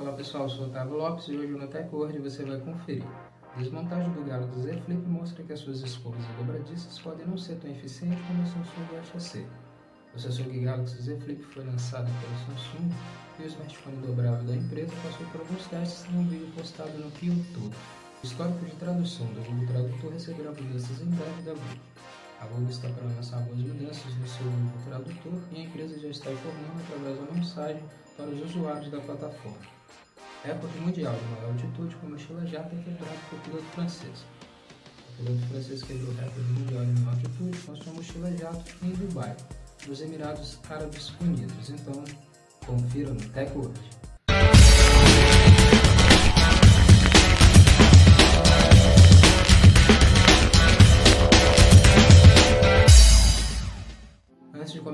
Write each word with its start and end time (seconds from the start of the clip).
Olá 0.00 0.12
pessoal, 0.12 0.48
sou 0.48 0.64
Otávio 0.64 0.96
Lopes 0.96 1.28
e 1.28 1.36
hoje 1.36 1.52
no 1.52 1.68
TechWord 1.68 2.20
você 2.20 2.42
vai 2.42 2.58
conferir. 2.58 3.04
Desmontagem 3.58 4.10
do 4.14 4.24
Galaxy 4.24 4.62
Z 4.62 4.80
Flip 4.86 5.06
mostra 5.06 5.44
que 5.44 5.52
as 5.52 5.60
suas 5.60 5.82
escovas 5.82 6.24
dobradiças 6.38 6.98
podem 7.00 7.26
não 7.26 7.36
ser 7.36 7.56
tão 7.56 7.70
eficientes 7.70 8.18
como 8.26 8.42
a 8.42 8.46
Samsung 8.46 9.20
ser. 9.20 9.46
O 10.14 10.18
Samsung 10.18 10.64
Galaxy 10.64 11.02
Z 11.02 11.18
Flip 11.18 11.42
foi 11.42 11.66
lançado 11.66 12.06
pela 12.06 12.56
Samsung 12.56 12.90
e 13.40 13.42
o 13.42 13.46
smartphone 13.46 13.96
dobrável 13.98 14.42
da 14.46 14.56
empresa 14.56 14.90
passou 15.04 15.26
por 15.26 15.42
alguns 15.42 15.66
testes 15.66 16.10
em 16.10 16.16
um 16.16 16.26
vídeo 16.28 16.50
postado 16.56 16.92
no 16.92 17.04
YouTube. 17.04 17.76
O 18.22 18.26
histórico 18.26 18.64
de 18.64 18.76
tradução 18.76 19.26
do 19.26 19.42
Google 19.42 19.66
Tradutor 19.66 20.12
receberá 20.12 20.50
mudanças 20.50 20.98
em 21.02 21.10
breve 21.10 21.42
da 21.42 21.52
Google. 21.52 21.78
A 22.40 22.46
Google 22.46 22.70
está 22.70 22.88
para 22.88 23.04
lançar 23.04 23.36
algumas 23.36 23.60
mudanças 23.60 24.14
no 24.16 24.26
seu 24.26 24.46
Google 24.46 24.80
Tradutor 24.86 25.42
e 25.52 25.56
a 25.56 25.62
empresa 25.64 25.98
já 25.98 26.08
está 26.08 26.32
informando 26.32 26.80
através 26.88 27.18
da 27.18 27.34
mensagem 27.34 27.84
para 28.16 28.30
os 28.30 28.40
usuários 28.46 28.90
da 28.90 28.98
plataforma. 29.00 29.79
Recorde 30.44 30.80
mundial 30.80 31.14
de 31.14 31.24
maior 31.34 31.50
altitude 31.50 31.94
com 31.96 32.08
mochila 32.08 32.46
jato 32.46 32.74
é 32.74 32.82
quebrado 32.82 33.18
por 33.28 33.38
piloto 33.40 33.64
francês. 33.74 34.24
O 35.18 35.22
piloto 35.22 35.46
francês 35.48 35.82
quebrou 35.82 36.08
o 36.08 36.16
recorde 36.16 36.52
mundial 36.52 36.84
de 36.86 37.00
maior 37.00 37.14
altitude 37.14 37.58
com 37.58 37.76
sua 37.76 37.92
mochila 37.92 38.36
jato 38.38 38.64
em 38.82 38.90
Dubai, 38.92 39.36
nos 39.86 40.00
Emirados 40.00 40.58
Árabes 40.70 41.12
Unidos. 41.20 41.68
Então, 41.68 42.04
confira 42.66 43.12
no 43.12 43.20
TechWord. 43.20 43.78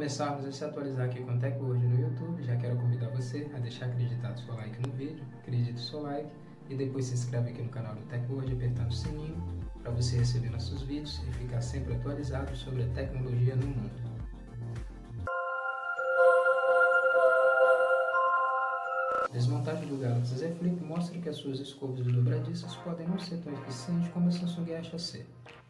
Começarmos 0.06 0.46
a 0.46 0.52
se 0.52 0.65
atualizar 0.65 1.06
aqui 1.06 1.20
com 1.20 1.33
o 1.33 1.38
TechWord 1.41 1.84
no 1.84 2.01
YouTube, 2.01 2.41
já 2.41 2.55
quero 2.55 2.77
convidar 2.77 3.09
você 3.09 3.51
a 3.52 3.59
deixar 3.59 3.87
acreditado 3.87 4.38
seu 4.38 4.55
like 4.55 4.80
no 4.87 4.92
vídeo, 4.95 5.24
acredite 5.41 5.80
seu 5.80 6.01
like 6.01 6.30
e 6.70 6.77
depois 6.77 7.06
se 7.06 7.14
inscreve 7.14 7.51
aqui 7.51 7.60
no 7.60 7.70
canal 7.70 7.97
do 7.97 8.02
TechWord 8.02 8.52
apertando 8.52 8.89
o 8.89 8.92
sininho 8.92 9.36
para 9.83 9.91
você 9.91 10.19
receber 10.19 10.50
nossos 10.50 10.83
vídeos 10.83 11.20
e 11.28 11.33
ficar 11.33 11.61
sempre 11.61 11.94
atualizado 11.94 12.55
sobre 12.55 12.84
a 12.84 12.86
tecnologia 12.91 13.56
no 13.56 13.66
mundo. 13.66 13.91
Desmontagem 19.33 19.88
do 19.88 19.97
Galaxy 19.97 20.36
Z 20.36 20.55
Flip 20.61 20.84
mostra 20.84 21.19
que 21.19 21.28
as 21.28 21.36
suas 21.36 21.59
escovas 21.59 22.06
dobradiças 22.06 22.77
podem 22.77 23.09
não 23.09 23.19
ser 23.19 23.38
tão 23.38 23.53
eficientes 23.55 24.09
como 24.12 24.28
a 24.28 24.31
Samsung 24.31 24.72
acha 24.72 24.98
ser. 25.00 25.27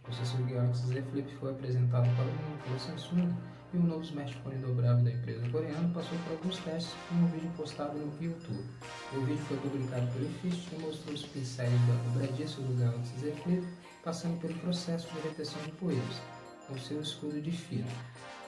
O 0.08 0.12
Samsung 0.12 0.46
Galaxy 0.46 0.86
Z 0.86 1.02
Flip 1.10 1.34
foi 1.40 1.50
apresentado 1.50 2.08
para 2.14 2.24
o 2.24 2.28
mundo 2.28 2.62
pela 2.64 2.78
Samsung 2.78 3.34
e 3.74 3.76
o 3.76 3.82
novo 3.82 4.02
smartphone 4.02 4.56
dobrável 4.58 5.04
da 5.04 5.10
empresa 5.10 5.48
coreana 5.50 5.90
passou 5.92 6.16
por 6.18 6.32
alguns 6.32 6.58
testes 6.58 6.94
em 7.10 7.24
um 7.24 7.26
vídeo 7.26 7.50
postado 7.56 7.98
no 7.98 8.12
YouTube. 8.22 8.64
O 9.12 9.20
vídeo 9.22 9.44
foi 9.48 9.56
publicado 9.56 10.06
pelo 10.12 10.28
Fist 10.40 10.72
e 10.72 10.78
mostrou 10.78 11.14
os 11.14 11.26
pincéis 11.26 11.72
da 11.72 11.94
dobradiça 12.04 12.60
do 12.60 12.78
Galaxy 12.78 13.18
Z 13.18 13.32
Flip 13.42 13.66
passando 14.04 14.40
pelo 14.40 14.54
processo 14.60 15.12
de 15.12 15.20
retenção 15.20 15.60
de 15.64 15.72
poeiras, 15.72 16.22
com 16.68 16.78
seu 16.78 17.00
escudo 17.00 17.40
de 17.40 17.50
fino. 17.50 17.88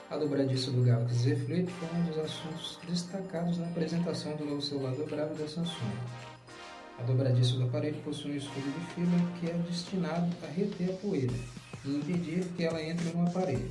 A 0.09 0.15
dobradiça 0.15 0.71
do 0.71 0.81
Galaxy 0.81 1.15
Z 1.15 1.35
Flip 1.35 1.69
foi 1.69 1.99
um 1.99 2.03
dos 2.05 2.17
assuntos 2.19 2.79
destacados 2.87 3.57
na 3.57 3.67
apresentação 3.67 4.37
do 4.37 4.45
novo 4.45 4.61
celular 4.61 4.95
dobrável 4.95 5.35
da 5.35 5.47
Samsung. 5.47 6.38
A 6.99 7.03
dobradiça 7.03 7.55
do 7.55 7.63
aparelho 7.63 7.95
possui 8.03 8.33
um 8.33 8.37
escudo 8.37 8.71
de 8.71 8.85
fibra 8.93 9.19
que 9.39 9.49
é 9.49 9.53
destinado 9.69 10.27
a 10.43 10.47
reter 10.47 10.89
a 10.89 10.93
poeira 10.97 11.33
e 11.85 11.95
impedir 11.95 12.43
que 12.57 12.63
ela 12.65 12.83
entre 12.83 13.09
no 13.11 13.25
aparelho. 13.25 13.69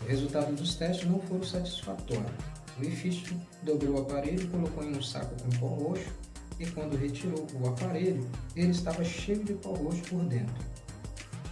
O 0.00 0.04
resultado 0.06 0.56
dos 0.56 0.74
testes 0.74 1.06
não 1.06 1.20
foram 1.20 1.44
satisfatórios. 1.44 2.32
O 2.78 2.82
Ifist 2.82 3.36
dobrou 3.62 3.96
o 3.96 4.00
aparelho, 4.00 4.48
colocou 4.48 4.82
em 4.82 4.96
um 4.96 5.02
saco 5.02 5.34
com 5.42 5.50
pó 5.58 5.66
roxo 5.66 6.10
e 6.58 6.66
quando 6.66 6.96
retirou 6.96 7.46
o 7.60 7.68
aparelho, 7.68 8.26
ele 8.56 8.70
estava 8.70 9.04
cheio 9.04 9.44
de 9.44 9.52
pó 9.52 9.74
roxo 9.74 10.02
por 10.08 10.24
dentro, 10.24 10.64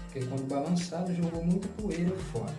porque 0.05 0.25
quando 0.25 0.49
balançado 0.49 1.15
jogou 1.15 1.45
muita 1.45 1.69
poeira 1.69 2.17
fora. 2.33 2.55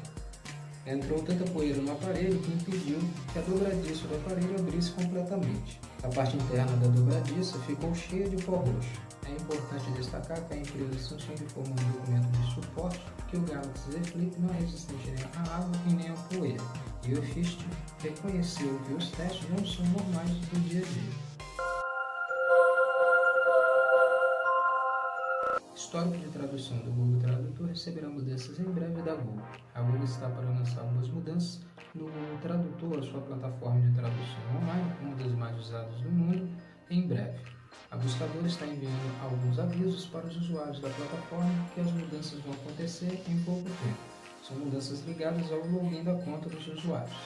Entrou 0.86 1.22
tanta 1.24 1.44
poeira 1.52 1.82
no 1.82 1.92
aparelho 1.92 2.40
que 2.40 2.52
impediu 2.52 3.00
que 3.34 3.40
a 3.40 3.42
dobradiça 3.42 4.08
do 4.08 4.16
aparelho 4.16 4.56
abrisse 4.60 4.92
completamente. 4.92 5.80
A 6.04 6.08
parte 6.08 6.36
interna 6.36 6.76
da 6.78 6.88
dobradiça 6.88 7.60
ficou 7.60 7.94
cheia 7.94 8.28
de 8.28 8.44
pó 8.44 8.56
roxo. 8.56 8.90
É 9.28 9.32
importante 9.34 9.92
destacar 9.92 10.42
que 10.48 10.54
a 10.56 10.58
empresa 10.58 11.16
informou 11.44 11.76
no 11.76 11.94
documento 11.94 12.28
de 12.32 12.54
suporte 12.56 13.00
que 13.30 13.38
o 13.38 13.42
Galaxy 13.42 13.92
Z 13.92 14.00
Flip 14.06 14.40
não 14.40 14.50
é 14.50 14.58
resistente 14.58 15.12
nem 15.12 15.24
à 15.24 15.58
água 15.58 15.72
e 15.88 15.94
nem 15.94 16.10
à 16.10 16.14
poeira, 16.14 16.64
e 17.06 17.14
o 17.14 17.22
Fist 17.22 17.60
reconheceu 18.02 18.80
que 18.88 18.94
os 18.94 19.12
testes 19.12 19.48
não 19.52 19.64
são 19.64 19.86
normais 19.86 20.32
do 20.32 20.60
dia 20.68 20.82
a 20.82 20.86
dia. 20.86 21.31
Histórico 25.92 26.20
de 26.20 26.30
tradução 26.30 26.78
do 26.78 26.92
Google 26.92 27.20
Tradutor 27.20 27.68
receberá 27.68 28.08
mudanças 28.08 28.58
em 28.58 28.64
breve 28.64 29.02
da 29.02 29.14
Google. 29.14 29.46
A 29.76 29.82
Google 29.82 30.06
está 30.06 30.30
para 30.30 30.48
lançar 30.48 30.80
algumas 30.80 31.10
mudanças 31.10 31.60
no 31.94 32.06
Google 32.06 32.38
Tradutor, 32.42 32.98
a 32.98 33.02
sua 33.02 33.20
plataforma 33.20 33.82
de 33.82 33.94
tradução 33.98 34.40
online, 34.56 34.90
uma 35.02 35.16
das 35.18 35.34
mais 35.34 35.60
usadas 35.60 36.00
do 36.00 36.10
mundo, 36.10 36.48
em 36.90 37.06
breve. 37.06 37.42
A 37.92 37.98
buscadora 37.98 38.48
está 38.48 38.66
enviando 38.66 39.22
alguns 39.22 39.60
avisos 39.60 40.06
para 40.06 40.28
os 40.28 40.38
usuários 40.38 40.80
da 40.80 40.88
plataforma 40.92 41.52
que 41.76 41.82
as 41.82 41.92
mudanças 41.92 42.40
vão 42.40 42.54
acontecer 42.54 43.22
em 43.28 43.44
pouco 43.44 43.64
tempo. 43.64 44.00
São 44.48 44.56
mudanças 44.60 45.06
ligadas 45.06 45.52
ao 45.52 45.60
login 45.68 46.06
da 46.06 46.16
conta 46.24 46.48
dos 46.48 46.68
usuários. 46.70 47.18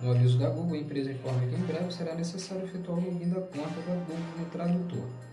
No 0.00 0.12
aviso 0.12 0.38
da 0.38 0.48
Google, 0.48 0.76
a 0.76 0.78
empresa 0.78 1.12
informa 1.12 1.46
que 1.46 1.56
em 1.56 1.66
breve 1.66 1.92
será 1.92 2.14
necessário 2.14 2.64
efetuar 2.64 2.96
o 2.96 3.04
login 3.04 3.28
da 3.28 3.42
conta 3.42 3.82
da 3.82 3.94
Google 3.96 4.16
no 4.38 4.46
tradutor 4.46 5.27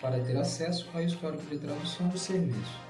para 0.00 0.20
ter 0.20 0.36
acesso 0.36 0.88
ao 0.94 1.02
histórico 1.02 1.44
de 1.46 1.58
tradução 1.58 2.08
do 2.08 2.18
serviço. 2.18 2.80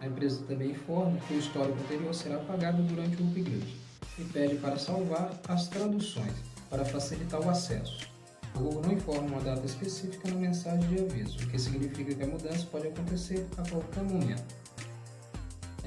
A 0.00 0.06
empresa 0.06 0.44
também 0.46 0.72
informa 0.72 1.18
que 1.26 1.34
o 1.34 1.38
histórico 1.38 1.78
anterior 1.80 2.14
será 2.14 2.36
apagado 2.36 2.82
durante 2.82 3.22
o 3.22 3.26
upgrade 3.26 3.76
e 4.18 4.24
pede 4.24 4.56
para 4.56 4.78
salvar 4.78 5.30
as 5.48 5.68
traduções 5.68 6.34
para 6.68 6.84
facilitar 6.84 7.40
o 7.40 7.48
acesso. 7.48 8.08
O 8.54 8.58
Google 8.58 8.82
não 8.82 8.92
informa 8.92 9.28
uma 9.28 9.40
data 9.40 9.66
específica 9.66 10.28
na 10.28 10.36
mensagem 10.36 10.88
de 10.88 11.02
aviso, 11.02 11.38
o 11.38 11.46
que 11.48 11.58
significa 11.58 12.14
que 12.14 12.22
a 12.22 12.26
mudança 12.26 12.66
pode 12.70 12.88
acontecer 12.88 13.46
a 13.58 13.68
qualquer 13.68 14.02
momento. 14.02 14.65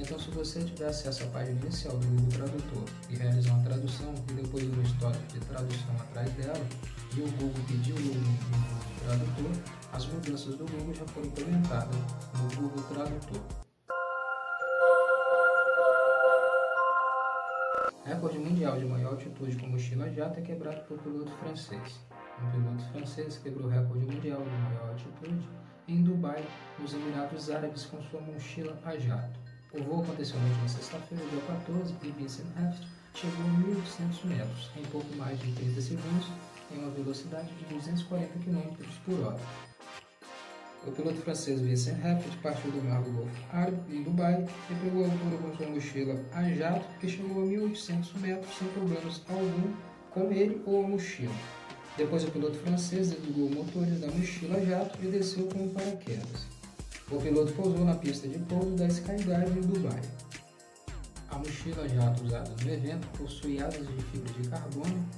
Então, 0.02 0.18
se 0.18 0.32
você 0.32 0.64
tiver 0.64 0.88
acesso 0.88 1.26
à 1.26 1.28
página 1.28 1.60
inicial 1.60 1.98
do 1.98 2.08
Google 2.08 2.30
Tradutor 2.30 2.84
e 3.10 3.16
realizar 3.18 3.52
uma 3.52 3.64
tradução 3.64 4.16
e 4.30 4.34
depois 4.34 4.64
um 4.64 4.82
histórico 4.82 5.28
de 5.28 5.40
tradução 5.42 5.94
atrás 6.00 6.32
dela, 6.34 6.66
e 7.18 7.20
o 7.20 7.30
Google 7.32 7.64
pedir 7.68 7.92
o 7.92 7.96
login 7.96 8.18
no 8.18 8.58
Google 8.58 8.96
Tradutor, 9.04 9.74
as 9.92 10.06
mudanças 10.06 10.56
do 10.56 10.66
Google 10.66 10.94
já 10.96 11.06
foram 11.08 11.28
implementadas 11.28 11.96
no 12.34 12.62
Google 12.62 12.84
Tradutor. 12.84 13.42
Recorde 18.06 18.40
mundial 18.40 18.80
de 18.80 18.86
maior 18.86 19.12
altitude 19.12 19.58
com 19.58 19.68
mochila 19.68 20.10
jato 20.10 20.40
é 20.40 20.42
quebrado 20.42 20.82
por 20.88 20.98
piloto 21.00 21.32
francês. 21.34 22.00
Um 22.42 22.52
piloto 22.52 22.84
francês 22.94 23.38
quebrou 23.38 23.68
o 23.68 23.70
recorde 23.70 24.06
mundial 24.06 24.42
de 24.42 24.50
maior 24.50 24.90
altitude 24.92 25.50
em 25.90 26.04
Dubai, 26.04 26.46
nos 26.80 26.94
Emirados 26.94 27.50
Árabes, 27.50 27.86
com 27.86 28.02
sua 28.04 28.22
mochila 28.22 28.80
a 28.86 28.98
jato. 28.98 29.49
O 29.72 29.84
voo 29.84 30.02
aconteceu 30.02 30.40
na 30.40 30.48
última 30.48 30.68
sexta-feira, 30.68 31.24
dia 31.28 31.42
14, 31.42 31.94
e 32.02 32.10
Vincent 32.10 32.48
Heft 32.58 32.88
chegou 33.14 33.46
a 33.46 33.50
1.800 34.20 34.26
metros, 34.26 34.72
em 34.76 34.84
pouco 34.86 35.16
mais 35.16 35.40
de 35.40 35.52
30 35.52 35.80
segundos, 35.80 36.28
em 36.72 36.80
uma 36.80 36.90
velocidade 36.90 37.54
de 37.54 37.66
240 37.66 38.40
km 38.40 38.84
por 39.06 39.20
hora. 39.20 39.40
O 40.88 40.92
piloto 40.92 41.18
francês 41.18 41.62
Vincent 41.62 42.04
Heft 42.04 42.36
partiu 42.42 42.72
do 42.72 42.82
mar 42.84 43.04
do 43.04 43.12
Golfo 43.12 43.46
Árabe, 43.52 43.96
em 43.96 44.02
Dubai, 44.02 44.44
e 44.72 44.74
pegou 44.74 45.04
a 45.04 45.08
altura 45.08 45.38
com 45.38 45.56
sua 45.56 45.68
mochila 45.68 46.26
a 46.34 46.50
jato, 46.50 46.88
que 47.00 47.08
chegou 47.08 47.44
a 47.44 47.46
1.800 47.46 48.18
metros 48.22 48.58
sem 48.58 48.68
problemas 48.70 49.22
algum 49.30 49.74
com 50.10 50.32
ele 50.32 50.64
ou 50.66 50.84
a 50.84 50.88
mochila. 50.88 51.36
Depois, 51.96 52.24
o 52.24 52.32
piloto 52.32 52.58
francês 52.58 53.12
desligou 53.12 53.52
motores 53.52 54.00
da 54.00 54.08
mochila 54.08 54.66
jato 54.66 54.98
e 55.04 55.08
desceu 55.08 55.46
com 55.48 55.70
paraquedas. 55.70 56.59
O 57.12 57.18
piloto 57.20 57.52
pousou 57.54 57.84
na 57.84 57.96
pista 57.96 58.28
de 58.28 58.38
pouso 58.38 58.76
da 58.76 58.86
Skydive 58.86 59.58
em 59.58 59.62
Dubai. 59.62 60.00
A 61.32 61.40
mochila 61.40 61.90
jato 61.90 62.24
usada 62.24 62.52
no 62.64 62.72
evento 62.72 63.08
possui 63.18 63.60
asas 63.60 63.88
de 63.88 64.04
fibra 64.04 64.32
de 64.34 64.48
carbono, 64.48 65.10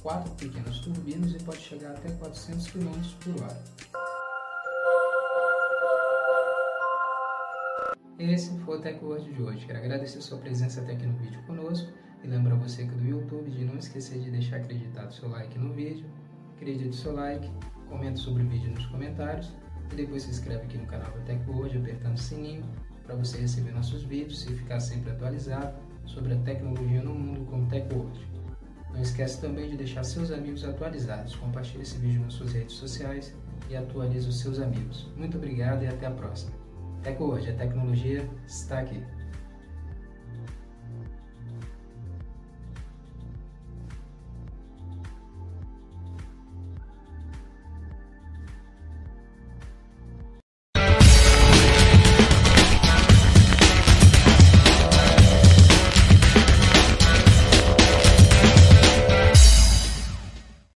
quatro 0.00 0.32
pequenas 0.36 0.78
turbinas 0.78 1.32
e 1.32 1.42
pode 1.42 1.58
chegar 1.58 1.90
até 1.90 2.08
400 2.08 2.68
km 2.68 2.90
por 3.24 3.42
hora. 3.42 3.64
Esse 8.16 8.56
foi 8.60 8.78
o 8.78 8.80
TechWord 8.80 9.34
de 9.34 9.42
hoje. 9.42 9.66
Quero 9.66 9.78
agradecer 9.80 10.20
sua 10.20 10.38
presença 10.38 10.80
até 10.80 10.92
aqui 10.92 11.06
no 11.06 11.18
vídeo 11.18 11.42
conosco 11.48 11.90
e 12.22 12.28
lembrar 12.28 12.54
você 12.54 12.86
que 12.86 12.94
do 12.94 13.04
YouTube 13.04 13.50
de 13.50 13.64
não 13.64 13.76
esquecer 13.76 14.20
de 14.20 14.30
deixar 14.30 14.58
acreditado 14.58 15.12
seu 15.12 15.28
like 15.28 15.58
no 15.58 15.72
vídeo, 15.72 16.06
acredite 16.54 16.94
seu 16.94 17.12
like, 17.12 17.50
comente 17.88 18.20
sobre 18.20 18.44
o 18.44 18.48
vídeo 18.48 18.70
nos 18.70 18.86
comentários 18.86 19.52
e 19.92 19.96
depois 19.96 20.22
se 20.22 20.30
inscreve 20.30 20.62
aqui 20.62 20.78
no 20.78 20.86
canal 20.86 21.10
da 21.10 21.20
TechWord 21.20 21.78
apertando 21.78 22.16
o 22.16 22.20
sininho 22.20 22.64
para 23.04 23.14
você 23.14 23.38
receber 23.38 23.72
nossos 23.72 24.02
vídeos 24.04 24.44
e 24.46 24.54
ficar 24.54 24.80
sempre 24.80 25.10
atualizado 25.10 25.74
sobre 26.06 26.34
a 26.34 26.36
tecnologia 26.38 27.02
no 27.02 27.14
mundo 27.14 27.44
com 27.46 27.66
TechWord. 27.66 28.28
Não 28.92 29.00
esquece 29.00 29.40
também 29.40 29.70
de 29.70 29.76
deixar 29.76 30.04
seus 30.04 30.30
amigos 30.30 30.64
atualizados. 30.64 31.36
Compartilhe 31.36 31.82
esse 31.82 31.98
vídeo 31.98 32.20
nas 32.22 32.34
suas 32.34 32.52
redes 32.52 32.74
sociais 32.74 33.34
e 33.68 33.76
atualize 33.76 34.28
os 34.28 34.40
seus 34.40 34.58
amigos. 34.58 35.08
Muito 35.16 35.36
obrigado 35.36 35.84
e 35.84 35.86
até 35.86 36.06
a 36.06 36.10
próxima. 36.10 36.52
hoje 37.18 37.50
a 37.50 37.54
tecnologia 37.54 38.28
está 38.46 38.80
aqui. 38.80 39.19